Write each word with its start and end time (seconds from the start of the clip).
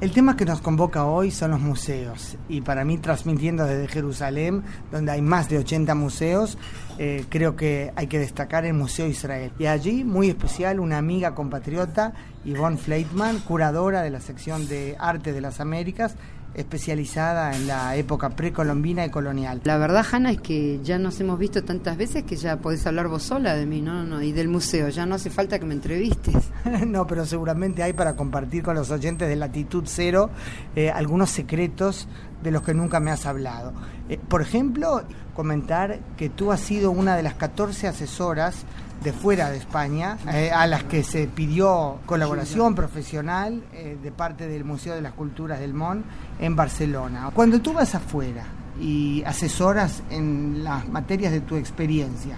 El 0.00 0.12
tema 0.12 0.34
que 0.34 0.46
nos 0.46 0.62
convoca 0.62 1.04
hoy 1.04 1.30
son 1.30 1.50
los 1.50 1.60
museos 1.60 2.38
y 2.48 2.62
para 2.62 2.86
mí 2.86 2.96
transmitiendo 2.96 3.66
desde 3.66 3.86
Jerusalén, 3.86 4.62
donde 4.90 5.12
hay 5.12 5.20
más 5.20 5.50
de 5.50 5.58
80 5.58 5.94
museos, 5.94 6.56
eh, 6.96 7.26
creo 7.28 7.54
que 7.54 7.92
hay 7.96 8.06
que 8.06 8.18
destacar 8.18 8.64
el 8.64 8.72
Museo 8.72 9.06
Israel. 9.06 9.52
Y 9.58 9.66
allí, 9.66 10.02
muy 10.02 10.30
especial, 10.30 10.80
una 10.80 10.96
amiga 10.96 11.34
compatriota, 11.34 12.14
Yvonne 12.44 12.78
Fleitman, 12.78 13.40
curadora 13.40 14.02
de 14.02 14.10
la 14.10 14.20
sección 14.20 14.66
de 14.68 14.96
Arte 14.98 15.32
de 15.32 15.40
las 15.40 15.60
Américas, 15.60 16.16
especializada 16.54 17.54
en 17.54 17.66
la 17.66 17.94
época 17.96 18.30
precolombina 18.30 19.04
y 19.04 19.10
colonial. 19.10 19.60
La 19.64 19.78
verdad, 19.78 20.04
Hanna, 20.10 20.32
es 20.32 20.40
que 20.40 20.80
ya 20.82 20.98
nos 20.98 21.20
hemos 21.20 21.38
visto 21.38 21.62
tantas 21.62 21.96
veces 21.96 22.24
que 22.24 22.36
ya 22.36 22.56
podés 22.56 22.86
hablar 22.86 23.08
vos 23.08 23.22
sola 23.22 23.54
de 23.54 23.66
mí, 23.66 23.80
¿no? 23.80 24.04
no 24.04 24.20
y 24.22 24.32
del 24.32 24.48
museo, 24.48 24.88
ya 24.88 25.06
no 25.06 25.14
hace 25.14 25.30
falta 25.30 25.58
que 25.58 25.66
me 25.66 25.74
entrevistes. 25.74 26.50
no, 26.86 27.06
pero 27.06 27.24
seguramente 27.24 27.82
hay 27.82 27.92
para 27.92 28.16
compartir 28.16 28.62
con 28.62 28.74
los 28.74 28.90
oyentes 28.90 29.28
de 29.28 29.36
Latitud 29.36 29.84
Cero 29.86 30.30
eh, 30.74 30.90
algunos 30.90 31.30
secretos 31.30 32.08
de 32.42 32.50
los 32.50 32.62
que 32.62 32.74
nunca 32.74 33.00
me 33.00 33.10
has 33.10 33.26
hablado. 33.26 33.72
Eh, 34.08 34.18
por 34.28 34.42
ejemplo, 34.42 35.02
comentar 35.34 36.00
que 36.16 36.28
tú 36.28 36.52
has 36.52 36.60
sido 36.60 36.90
una 36.90 37.16
de 37.16 37.22
las 37.22 37.34
14 37.34 37.88
asesoras 37.88 38.64
de 39.02 39.12
fuera 39.12 39.50
de 39.50 39.56
España, 39.56 40.18
eh, 40.32 40.50
a 40.50 40.66
las 40.66 40.84
que 40.84 41.02
se 41.02 41.26
pidió 41.26 41.98
colaboración 42.04 42.74
profesional 42.74 43.62
eh, 43.72 43.96
de 44.02 44.12
parte 44.12 44.46
del 44.46 44.64
Museo 44.64 44.94
de 44.94 45.00
las 45.00 45.14
Culturas 45.14 45.58
del 45.60 45.72
MON 45.72 46.04
en 46.38 46.54
Barcelona. 46.54 47.30
Cuando 47.32 47.60
tú 47.60 47.72
vas 47.72 47.94
afuera 47.94 48.44
y 48.78 49.22
asesoras 49.24 50.02
en 50.10 50.62
las 50.62 50.86
materias 50.88 51.32
de 51.32 51.40
tu 51.40 51.56
experiencia, 51.56 52.36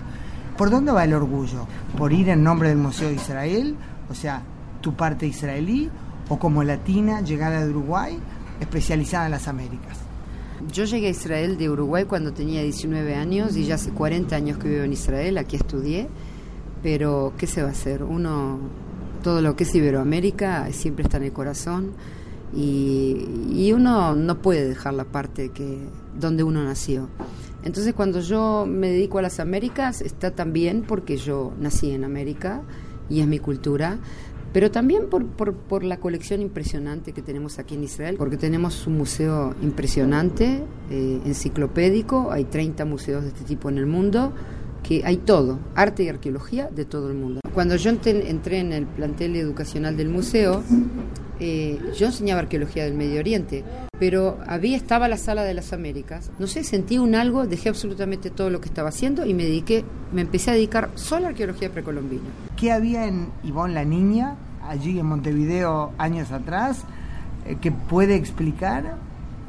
¿por 0.56 0.70
dónde 0.70 0.92
va 0.92 1.02
el 1.04 1.14
orgullo? 1.14 1.66
¿Por 1.98 2.12
ir 2.12 2.28
en 2.28 2.44
nombre 2.44 2.68
del 2.68 2.78
Museo 2.78 3.08
de 3.08 3.14
Israel? 3.14 3.76
O 4.08 4.14
sea, 4.14 4.42
tu 4.80 4.94
parte 4.94 5.26
israelí, 5.26 5.90
o 6.28 6.38
como 6.38 6.62
latina, 6.62 7.22
llegada 7.22 7.64
de 7.64 7.70
Uruguay, 7.70 8.18
especializada 8.60 9.26
en 9.26 9.32
las 9.32 9.48
Américas. 9.48 9.98
Yo 10.72 10.84
llegué 10.84 11.08
a 11.08 11.10
Israel 11.10 11.58
de 11.58 11.70
Uruguay 11.70 12.04
cuando 12.04 12.32
tenía 12.32 12.62
19 12.62 13.14
años 13.14 13.56
y 13.56 13.64
ya 13.64 13.74
hace 13.74 13.90
40 13.90 14.36
años 14.36 14.58
que 14.58 14.68
vivo 14.68 14.82
en 14.82 14.92
Israel, 14.92 15.38
aquí 15.38 15.56
estudié 15.56 16.08
pero 16.82 17.32
¿qué 17.38 17.46
se 17.46 17.62
va 17.62 17.68
a 17.68 17.72
hacer? 17.72 18.02
Uno, 18.02 18.58
todo 19.22 19.40
lo 19.40 19.54
que 19.56 19.64
es 19.64 19.74
Iberoamérica 19.74 20.70
siempre 20.72 21.04
está 21.04 21.16
en 21.18 21.24
el 21.24 21.32
corazón 21.32 21.92
y, 22.54 23.72
uno 23.72 24.14
no 24.14 24.42
puede 24.42 24.68
dejar 24.68 24.92
la 24.92 25.04
parte 25.04 25.50
que 25.50 25.78
donde 26.18 26.42
uno 26.42 26.62
nació. 26.62 27.08
Entonces 27.62 27.94
cuando 27.94 28.20
yo 28.20 28.66
me 28.68 28.90
dedico 28.90 29.18
a 29.18 29.22
las 29.22 29.40
Américas 29.40 30.02
está 30.02 30.32
también 30.32 30.82
porque 30.82 31.16
yo 31.16 31.52
nací 31.58 31.92
en 31.92 32.04
América 32.04 32.60
y 33.08 33.20
es 33.20 33.26
mi 33.26 33.38
cultura, 33.38 33.98
pero 34.52 34.70
también 34.70 35.08
por, 35.08 35.24
por, 35.26 35.82
la 35.82 35.98
colección 35.98 36.42
impresionante 36.42 37.12
que 37.12 37.22
tenemos 37.22 37.58
aquí 37.58 37.74
en 37.74 37.84
Israel, 37.84 38.16
porque 38.18 38.36
tenemos 38.36 38.86
un 38.86 38.98
museo 38.98 39.54
impresionante, 39.62 40.62
eh, 40.90 41.20
enciclopédico, 41.24 42.30
hay 42.30 42.44
30 42.44 42.84
museos 42.84 43.22
de 43.22 43.28
este 43.28 43.44
tipo 43.44 43.68
en 43.70 43.78
el 43.78 43.86
mundo, 43.86 44.32
que 44.82 45.02
hay 45.04 45.16
todo, 45.16 45.58
arte 45.74 46.02
y 46.02 46.08
arqueología 46.08 46.68
de 46.68 46.84
todo 46.84 47.10
el 47.10 47.16
mundo. 47.16 47.40
Cuando 47.54 47.76
yo 47.76 47.90
entré 47.90 48.58
en 48.58 48.72
el 48.72 48.86
plantel 48.86 49.36
educacional 49.36 49.96
del 49.96 50.08
museo, 50.08 50.62
eh, 51.44 51.76
yo 51.98 52.06
enseñaba 52.06 52.42
arqueología 52.42 52.84
del 52.84 52.94
Medio 52.94 53.18
Oriente, 53.18 53.64
pero 53.98 54.38
había 54.46 54.76
estaba 54.76 55.08
la 55.08 55.16
sala 55.16 55.42
de 55.42 55.54
las 55.54 55.72
Américas. 55.72 56.30
No 56.38 56.46
sé, 56.46 56.62
sentí 56.62 56.98
un 56.98 57.16
algo, 57.16 57.48
dejé 57.48 57.68
absolutamente 57.68 58.30
todo 58.30 58.48
lo 58.48 58.60
que 58.60 58.68
estaba 58.68 58.90
haciendo 58.90 59.26
y 59.26 59.34
me 59.34 59.42
dediqué, 59.42 59.84
me 60.12 60.20
empecé 60.20 60.52
a 60.52 60.54
dedicar 60.54 60.90
solo 60.94 61.26
a 61.26 61.28
arqueología 61.30 61.68
precolombina. 61.70 62.22
¿Qué 62.56 62.70
había 62.70 63.08
en 63.08 63.30
Ivonne 63.42 63.74
la 63.74 63.84
Niña, 63.84 64.36
allí 64.62 65.00
en 65.00 65.06
Montevideo 65.06 65.90
años 65.98 66.30
atrás, 66.30 66.84
eh, 67.44 67.56
que 67.60 67.72
puede 67.72 68.14
explicar 68.14 68.98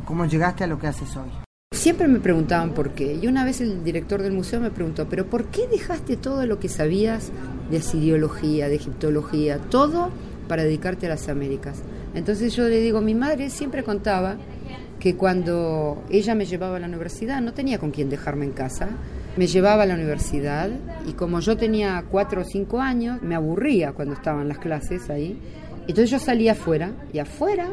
cómo 0.05 0.25
llegaste 0.25 0.63
a 0.63 0.67
lo 0.67 0.79
que 0.79 0.87
haces 0.87 1.15
hoy? 1.15 1.29
Siempre 1.75 2.07
me 2.07 2.19
preguntaban 2.19 2.71
por 2.71 2.91
qué. 2.91 3.19
Y 3.21 3.27
una 3.27 3.45
vez 3.45 3.61
el 3.61 3.83
director 3.83 4.23
del 4.23 4.33
museo 4.33 4.59
me 4.59 4.71
preguntó, 4.71 5.07
pero 5.07 5.27
¿por 5.27 5.45
qué 5.45 5.67
dejaste 5.67 6.17
todo 6.17 6.47
lo 6.47 6.59
que 6.59 6.69
sabías 6.69 7.31
de 7.69 7.77
asiriología, 7.77 8.67
de 8.67 8.75
egiptología, 8.75 9.59
todo 9.59 10.09
para 10.47 10.63
dedicarte 10.63 11.05
a 11.05 11.09
las 11.09 11.29
Américas? 11.29 11.81
Entonces 12.15 12.55
yo 12.55 12.67
le 12.67 12.79
digo, 12.79 13.01
mi 13.01 13.15
madre 13.15 13.49
siempre 13.49 13.83
contaba 13.83 14.37
que 14.99 15.15
cuando 15.15 16.03
ella 16.09 16.35
me 16.35 16.45
llevaba 16.45 16.77
a 16.77 16.79
la 16.79 16.87
universidad 16.87 17.41
no 17.41 17.53
tenía 17.53 17.77
con 17.77 17.91
quién 17.91 18.09
dejarme 18.09 18.45
en 18.45 18.51
casa. 18.51 18.89
Me 19.35 19.47
llevaba 19.47 19.83
a 19.83 19.85
la 19.85 19.95
universidad 19.95 20.69
y 21.07 21.13
como 21.13 21.39
yo 21.39 21.57
tenía 21.57 22.05
cuatro 22.09 22.41
o 22.41 22.45
cinco 22.45 22.79
años, 22.79 23.21
me 23.21 23.35
aburría 23.35 23.91
cuando 23.91 24.13
estaban 24.13 24.47
las 24.47 24.59
clases 24.59 25.09
ahí. 25.09 25.39
Entonces 25.81 26.09
yo 26.09 26.19
salía 26.19 26.53
afuera 26.53 26.93
y 27.11 27.19
afuera 27.19 27.67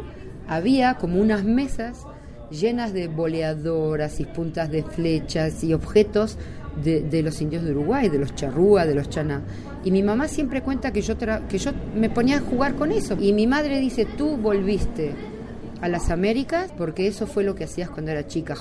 había 0.48 0.94
como 0.94 1.20
unas 1.20 1.44
mesas 1.44 2.04
llenas 2.50 2.92
de 2.92 3.06
boleadoras 3.09 4.19
y 4.19 4.25
puntas 4.25 4.70
de 4.70 4.82
flechas 4.82 5.62
y 5.62 5.72
objetos 5.72 6.36
de, 6.82 7.22
los 7.22 7.41
indios 7.41 7.64
de 7.64 7.72
Uruguay, 7.72 8.08
de 8.08 8.19
los 8.19 8.34
charrúa, 8.34 8.86
de 8.86 8.94
los 8.94 9.08
chaná. 9.08 9.42
Y 9.84 9.91
mi 9.91 10.03
mamá 10.03 10.28
siempre 10.28 10.62
cuenta 10.62 10.92
que 10.92 11.03
yo, 11.03 11.16
que 11.16 11.58
yo 11.58 11.72
me 11.94 12.10
ponía 12.10 12.38
a 12.38 12.41
jugar 12.41 12.75
con 12.75 12.92
eso. 12.92 13.16
Y 13.20 13.32
mi 13.32 13.47
madre 13.47 13.81
dice, 13.81 14.04
tú 14.04 14.36
volviste 14.36 15.14
a 15.80 15.88
las 15.88 16.10
Américas 16.10 16.72
porque 16.76 17.06
eso 17.06 17.26
fue 17.26 17.44
lo 17.44 17.54
que 17.54 17.64
hacías 17.64 17.91
cuando 17.91 18.10
era 18.10 18.26
chica. 18.26 18.56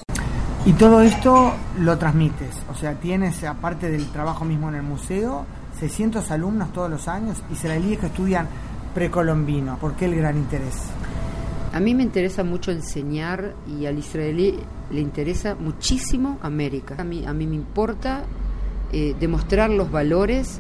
Y 0.66 0.74
todo 0.74 1.02
esto 1.02 1.54
lo 1.80 1.98
transmites, 1.98 2.56
o 2.70 2.76
sea, 2.76 2.94
tienes, 2.96 3.44
aparte 3.46 3.90
del 3.90 4.06
trabajo 4.12 4.44
mismo 4.44 4.70
en 4.70 4.76
el 4.76 4.84
museo, 4.84 5.46
600 5.80 6.30
alumnos 6.32 6.74
todos 6.74 6.90
los 6.90 7.08
años 7.08 7.42
israelíes 7.52 8.00
que 8.00 8.08
estudian 8.08 8.48
precolombino. 8.94 9.78
¿Por 9.80 9.94
qué 9.96 10.06
el 10.06 10.16
gran 10.16 10.38
interés? 10.38 10.76
A 11.72 11.80
mí 11.80 11.94
me 11.94 12.04
interesa 12.04 12.44
mucho 12.44 12.72
enseñar 12.72 13.54
y 13.68 13.86
al 13.86 14.00
israelí 14.00 14.56
le 14.92 15.02
interesa 15.02 15.56
muchísimo 15.56 16.40
América. 16.42 16.96
A 16.98 17.04
mí, 17.04 17.26
a 17.26 17.34
mí 17.34 17.46
me 17.46 17.56
importa 17.56 18.24
eh, 18.92 19.16
demostrar 19.20 19.70
los 19.70 19.92
valores 19.92 20.60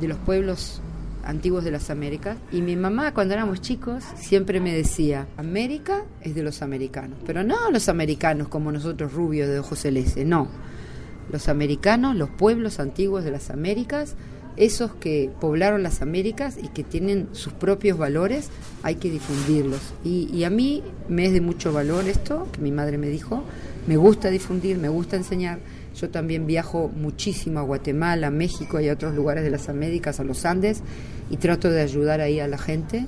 de 0.00 0.08
los 0.08 0.18
pueblos 0.18 0.82
antiguos 1.24 1.64
de 1.64 1.70
las 1.70 1.88
Américas. 1.88 2.36
Y 2.52 2.60
mi 2.60 2.76
mamá, 2.76 3.14
cuando 3.14 3.32
éramos 3.32 3.62
chicos, 3.62 4.04
siempre 4.16 4.60
me 4.60 4.74
decía, 4.74 5.26
América 5.38 6.04
es 6.20 6.34
de 6.34 6.42
los 6.42 6.60
americanos, 6.60 7.18
pero 7.24 7.42
no 7.42 7.70
los 7.70 7.88
americanos 7.88 8.48
como 8.48 8.70
nosotros 8.70 9.12
rubios 9.14 9.48
de 9.48 9.58
ojos 9.58 9.78
celestes, 9.80 10.26
no. 10.26 10.48
Los 11.32 11.48
americanos, 11.48 12.16
los 12.16 12.28
pueblos 12.28 12.80
antiguos 12.80 13.24
de 13.24 13.30
las 13.30 13.48
Américas, 13.48 14.14
esos 14.56 14.94
que 14.94 15.30
poblaron 15.40 15.82
las 15.82 16.02
Américas 16.02 16.56
y 16.62 16.68
que 16.68 16.84
tienen 16.84 17.28
sus 17.32 17.52
propios 17.52 17.98
valores, 17.98 18.50
hay 18.82 18.96
que 18.96 19.10
difundirlos. 19.10 19.80
Y, 20.04 20.44
a 20.44 20.50
mí 20.50 20.82
me 21.08 21.26
es 21.26 21.32
de 21.32 21.40
mucho 21.40 21.72
valor 21.72 22.08
esto, 22.08 22.46
que 22.52 22.60
mi 22.60 22.70
madre 22.70 22.98
me 22.98 23.08
dijo, 23.08 23.42
me 23.86 23.96
gusta 23.96 24.30
difundir, 24.30 24.78
me 24.78 24.88
gusta 24.88 25.16
enseñar. 25.16 25.58
Yo 25.96 26.10
también 26.10 26.46
viajo 26.46 26.88
muchísimo 26.88 27.60
a 27.60 27.62
Guatemala, 27.62 28.28
a 28.28 28.30
México 28.30 28.80
y 28.80 28.88
a 28.88 28.92
otros 28.92 29.14
lugares 29.14 29.44
de 29.44 29.50
las 29.50 29.68
Américas, 29.68 30.20
a 30.20 30.24
los 30.24 30.44
Andes, 30.44 30.82
y 31.30 31.36
trato 31.36 31.70
de 31.70 31.80
ayudar 31.80 32.20
ahí 32.20 32.40
a 32.40 32.48
la 32.48 32.58
gente. 32.58 33.06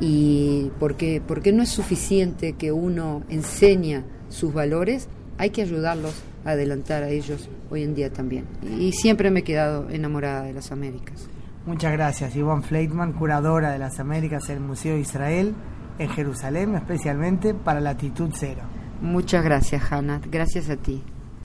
Y 0.00 0.70
porque, 0.78 1.22
porque 1.26 1.52
no 1.52 1.62
es 1.62 1.68
suficiente 1.68 2.54
que 2.54 2.72
uno 2.72 3.22
enseña 3.28 4.04
sus 4.28 4.52
valores, 4.52 5.08
hay 5.38 5.50
que 5.50 5.62
ayudarlos 5.62 6.14
adelantar 6.44 7.02
a 7.02 7.08
ellos 7.08 7.48
hoy 7.70 7.82
en 7.82 7.94
día 7.94 8.12
también. 8.12 8.46
Y 8.78 8.92
siempre 8.92 9.30
me 9.30 9.40
he 9.40 9.44
quedado 9.44 9.88
enamorada 9.90 10.42
de 10.42 10.52
las 10.52 10.72
Américas. 10.72 11.28
Muchas 11.64 11.92
gracias, 11.92 12.34
Yvonne 12.34 12.62
Fleitman, 12.62 13.12
curadora 13.12 13.70
de 13.70 13.78
las 13.78 14.00
Américas 14.00 14.48
en 14.48 14.56
el 14.56 14.62
Museo 14.62 14.94
de 14.94 15.00
Israel 15.00 15.54
en 15.98 16.08
Jerusalén, 16.08 16.74
especialmente 16.74 17.54
para 17.54 17.80
Latitud 17.80 18.30
Cero. 18.34 18.62
Muchas 19.00 19.44
gracias, 19.44 19.92
Hannah. 19.92 20.20
Gracias 20.30 20.70
a 20.70 20.76
ti. 20.76 21.02